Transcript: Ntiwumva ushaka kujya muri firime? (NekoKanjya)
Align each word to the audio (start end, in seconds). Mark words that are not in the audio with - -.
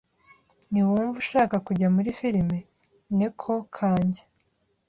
Ntiwumva 0.69 1.15
ushaka 1.23 1.55
kujya 1.67 1.87
muri 1.95 2.09
firime? 2.19 2.57
(NekoKanjya) 3.17 4.23